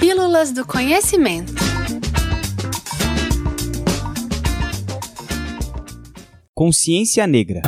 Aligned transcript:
Pílulas 0.00 0.50
do 0.50 0.66
Conhecimento. 0.66 1.52
Consciência 6.54 7.26
Negra. 7.26 7.60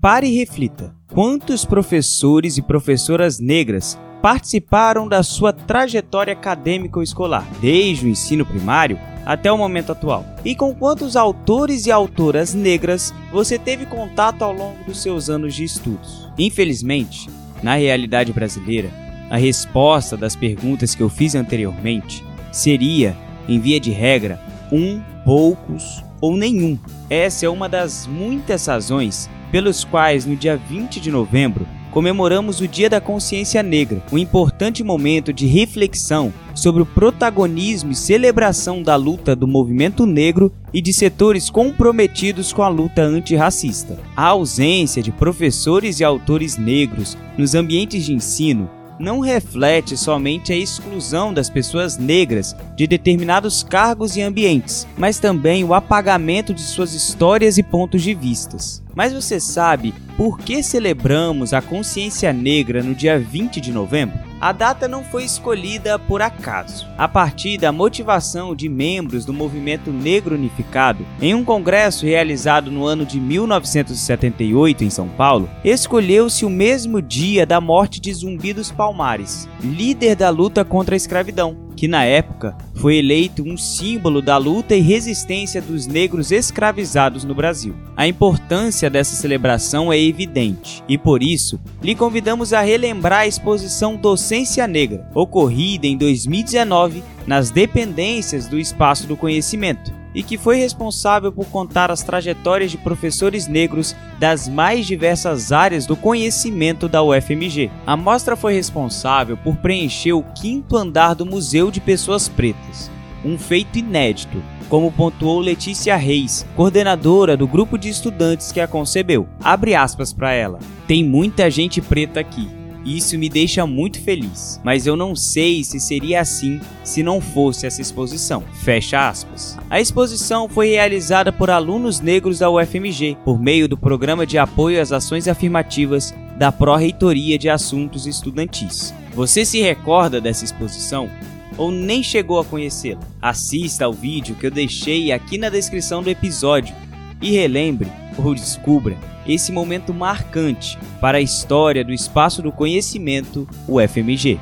Pare 0.00 0.26
e 0.26 0.36
reflita. 0.36 0.92
Quantos 1.12 1.64
professores 1.64 2.58
e 2.58 2.62
professoras 2.62 3.38
negras 3.38 3.96
participaram 4.20 5.06
da 5.06 5.22
sua 5.22 5.52
trajetória 5.52 6.32
acadêmica 6.32 6.98
ou 6.98 7.04
escolar, 7.04 7.48
desde 7.60 8.06
o 8.06 8.08
ensino 8.08 8.44
primário 8.44 8.98
até 9.24 9.52
o 9.52 9.56
momento 9.56 9.92
atual? 9.92 10.24
E 10.44 10.56
com 10.56 10.74
quantos 10.74 11.14
autores 11.14 11.86
e 11.86 11.92
autoras 11.92 12.52
negras 12.52 13.14
você 13.30 13.60
teve 13.60 13.86
contato 13.86 14.42
ao 14.42 14.52
longo 14.52 14.82
dos 14.82 15.00
seus 15.00 15.30
anos 15.30 15.54
de 15.54 15.62
estudos? 15.62 16.28
Infelizmente, 16.36 17.30
na 17.62 17.76
realidade 17.76 18.32
brasileira, 18.32 19.03
a 19.30 19.36
resposta 19.36 20.16
das 20.16 20.36
perguntas 20.36 20.94
que 20.94 21.02
eu 21.02 21.08
fiz 21.08 21.34
anteriormente 21.34 22.24
seria, 22.52 23.16
em 23.48 23.58
via 23.58 23.80
de 23.80 23.90
regra, 23.90 24.40
um, 24.70 25.00
poucos 25.24 26.04
ou 26.20 26.36
nenhum. 26.36 26.78
Essa 27.10 27.46
é 27.46 27.48
uma 27.48 27.68
das 27.68 28.06
muitas 28.06 28.66
razões 28.66 29.28
pelos 29.50 29.84
quais 29.84 30.24
no 30.26 30.36
dia 30.36 30.56
20 30.56 31.00
de 31.00 31.10
novembro 31.10 31.66
comemoramos 31.94 32.60
o 32.60 32.66
Dia 32.66 32.90
da 32.90 33.00
Consciência 33.00 33.62
Negra, 33.62 34.02
um 34.10 34.18
importante 34.18 34.82
momento 34.82 35.32
de 35.32 35.46
reflexão 35.46 36.34
sobre 36.52 36.82
o 36.82 36.86
protagonismo 36.86 37.92
e 37.92 37.94
celebração 37.94 38.82
da 38.82 38.96
luta 38.96 39.36
do 39.36 39.46
movimento 39.46 40.04
negro 40.04 40.52
e 40.72 40.82
de 40.82 40.92
setores 40.92 41.48
comprometidos 41.48 42.52
com 42.52 42.64
a 42.64 42.68
luta 42.68 43.00
antirracista. 43.00 43.96
A 44.16 44.26
ausência 44.26 45.00
de 45.00 45.12
professores 45.12 46.00
e 46.00 46.04
autores 46.04 46.56
negros 46.56 47.16
nos 47.38 47.54
ambientes 47.54 48.04
de 48.04 48.12
ensino 48.12 48.68
não 48.98 49.20
reflete 49.20 49.96
somente 49.96 50.52
a 50.52 50.56
exclusão 50.56 51.32
das 51.32 51.50
pessoas 51.50 51.96
negras 51.96 52.54
de 52.76 52.86
determinados 52.86 53.62
cargos 53.62 54.16
e 54.16 54.22
ambientes, 54.22 54.86
mas 54.96 55.18
também 55.18 55.64
o 55.64 55.74
apagamento 55.74 56.54
de 56.54 56.62
suas 56.62 56.94
histórias 56.94 57.58
e 57.58 57.62
pontos 57.62 58.02
de 58.02 58.14
vistas. 58.14 58.82
Mas 58.94 59.12
você 59.12 59.40
sabe 59.40 59.92
por 60.16 60.38
que 60.38 60.62
celebramos 60.62 61.52
a 61.52 61.60
consciência 61.60 62.32
negra 62.32 62.82
no 62.82 62.94
dia 62.94 63.18
20 63.18 63.60
de 63.60 63.72
novembro? 63.72 64.33
A 64.44 64.52
data 64.52 64.86
não 64.86 65.02
foi 65.02 65.24
escolhida 65.24 65.98
por 65.98 66.20
acaso. 66.20 66.86
A 66.98 67.08
partir 67.08 67.56
da 67.56 67.72
motivação 67.72 68.54
de 68.54 68.68
membros 68.68 69.24
do 69.24 69.32
movimento 69.32 69.90
negro 69.90 70.34
unificado, 70.34 71.06
em 71.18 71.34
um 71.34 71.42
congresso 71.42 72.04
realizado 72.04 72.70
no 72.70 72.84
ano 72.84 73.06
de 73.06 73.18
1978 73.18 74.84
em 74.84 74.90
São 74.90 75.08
Paulo, 75.08 75.48
escolheu-se 75.64 76.44
o 76.44 76.50
mesmo 76.50 77.00
dia 77.00 77.46
da 77.46 77.58
morte 77.58 77.98
de 77.98 78.12
Zumbi 78.12 78.52
dos 78.52 78.70
Palmares, 78.70 79.48
líder 79.62 80.14
da 80.14 80.28
luta 80.28 80.62
contra 80.62 80.94
a 80.94 80.98
escravidão 80.98 81.63
que 81.76 81.88
na 81.88 82.04
época 82.04 82.56
foi 82.74 82.96
eleito 82.96 83.42
um 83.42 83.56
símbolo 83.56 84.20
da 84.20 84.36
luta 84.36 84.74
e 84.74 84.80
resistência 84.80 85.60
dos 85.60 85.86
negros 85.86 86.30
escravizados 86.30 87.24
no 87.24 87.34
Brasil. 87.34 87.74
A 87.96 88.06
importância 88.06 88.90
dessa 88.90 89.14
celebração 89.14 89.92
é 89.92 89.98
evidente 89.98 90.82
e 90.88 90.98
por 90.98 91.22
isso 91.22 91.60
lhe 91.82 91.94
convidamos 91.94 92.52
a 92.52 92.60
relembrar 92.60 93.20
a 93.20 93.26
exposição 93.26 93.96
Docência 93.96 94.66
Negra, 94.66 95.08
ocorrida 95.14 95.86
em 95.86 95.96
2019 95.96 97.02
nas 97.26 97.50
dependências 97.50 98.46
do 98.46 98.58
Espaço 98.58 99.06
do 99.06 99.16
Conhecimento 99.16 100.03
e 100.14 100.22
que 100.22 100.38
foi 100.38 100.56
responsável 100.56 101.32
por 101.32 101.46
contar 101.46 101.90
as 101.90 102.02
trajetórias 102.02 102.70
de 102.70 102.78
professores 102.78 103.48
negros 103.48 103.96
das 104.18 104.48
mais 104.48 104.86
diversas 104.86 105.50
áreas 105.50 105.86
do 105.86 105.96
conhecimento 105.96 106.88
da 106.88 107.02
UFMG. 107.02 107.70
A 107.86 107.96
mostra 107.96 108.36
foi 108.36 108.54
responsável 108.54 109.36
por 109.36 109.56
preencher 109.56 110.12
o 110.12 110.22
quinto 110.22 110.76
andar 110.76 111.14
do 111.14 111.26
Museu 111.26 111.70
de 111.70 111.80
Pessoas 111.80 112.28
Pretas, 112.28 112.90
um 113.24 113.36
feito 113.36 113.78
inédito, 113.78 114.42
como 114.68 114.92
pontuou 114.92 115.40
Letícia 115.40 115.96
Reis, 115.96 116.46
coordenadora 116.56 117.36
do 117.36 117.46
grupo 117.46 117.76
de 117.76 117.88
estudantes 117.88 118.52
que 118.52 118.60
a 118.60 118.68
concebeu. 118.68 119.28
Abre 119.42 119.74
aspas 119.74 120.12
para 120.12 120.32
ela. 120.32 120.58
Tem 120.86 121.04
muita 121.04 121.50
gente 121.50 121.80
preta 121.80 122.20
aqui 122.20 122.63
isso 122.84 123.18
me 123.18 123.28
deixa 123.28 123.66
muito 123.66 124.00
feliz, 124.00 124.60
mas 124.62 124.86
eu 124.86 124.96
não 124.96 125.16
sei 125.16 125.64
se 125.64 125.80
seria 125.80 126.20
assim 126.20 126.60
se 126.82 127.02
não 127.02 127.20
fosse 127.20 127.66
essa 127.66 127.80
exposição. 127.80 128.42
Fecha 128.62 129.08
aspas. 129.08 129.56
A 129.70 129.80
exposição 129.80 130.48
foi 130.48 130.68
realizada 130.68 131.32
por 131.32 131.50
alunos 131.50 132.00
negros 132.00 132.38
da 132.38 132.50
UFMG 132.50 133.16
por 133.24 133.40
meio 133.40 133.66
do 133.66 133.76
Programa 133.76 134.26
de 134.26 134.36
Apoio 134.36 134.80
às 134.80 134.92
Ações 134.92 135.26
Afirmativas 135.26 136.14
da 136.36 136.52
Pró-Reitoria 136.52 137.38
de 137.38 137.48
Assuntos 137.48 138.06
Estudantis. 138.06 138.92
Você 139.14 139.44
se 139.44 139.60
recorda 139.60 140.20
dessa 140.20 140.44
exposição? 140.44 141.08
Ou 141.56 141.70
nem 141.70 142.02
chegou 142.02 142.40
a 142.40 142.44
conhecê-la? 142.44 143.00
Assista 143.22 143.84
ao 143.84 143.92
vídeo 143.92 144.34
que 144.34 144.46
eu 144.46 144.50
deixei 144.50 145.12
aqui 145.12 145.38
na 145.38 145.48
descrição 145.48 146.02
do 146.02 146.10
episódio 146.10 146.74
e 147.22 147.30
relembre 147.30 147.88
ou 148.16 148.34
descubra 148.34 148.96
esse 149.26 149.50
momento 149.52 149.94
marcante 149.94 150.78
para 151.00 151.18
a 151.18 151.20
história 151.20 151.84
do 151.84 151.92
espaço 151.92 152.42
do 152.42 152.52
conhecimento, 152.52 153.48
o 153.66 153.80
FMG. 153.80 154.38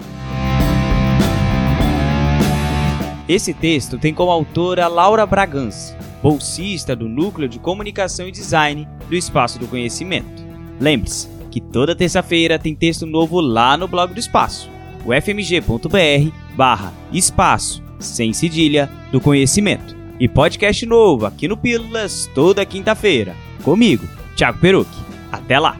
Esse 3.29 3.55
texto 3.55 3.99
tem 3.99 4.13
como 4.13 4.31
autora 4.31 4.89
Laura 4.89 5.25
Bragança, 5.25 5.97
bolsista 6.23 6.95
do 6.95 7.09
Núcleo 7.09 7.49
de 7.49 7.59
Comunicação 7.59 8.27
e 8.27 8.33
Design 8.33 8.89
do 9.09 9.15
Espaço 9.15 9.59
do 9.59 9.69
Conhecimento. 9.69 10.43
Lembre-se 10.81 11.29
que 11.51 11.61
toda 11.61 11.95
terça-feira 11.95 12.59
tem 12.59 12.75
texto 12.75 13.07
novo 13.07 13.41
lá 13.41 13.77
no 13.77 13.87
blog 13.87 14.13
do 14.13 14.21
Espaço, 14.21 14.69
o 15.05 15.13
fmg.br 15.13 16.31
barra 16.57 16.93
espaço, 17.13 17.83
sem 17.99 18.33
cedilha, 18.33 18.91
do 19.11 19.21
conhecimento. 19.21 20.02
E 20.23 20.29
podcast 20.29 20.87
novo 20.87 21.27
aqui 21.27 21.49
no 21.49 21.57
Pílulas 21.57 22.31
toda 22.33 22.65
quinta-feira. 22.65 23.35
Comigo, 23.65 24.07
Thiago 24.37 24.61
Perucchi. 24.61 25.01
Até 25.33 25.59
lá! 25.59 25.77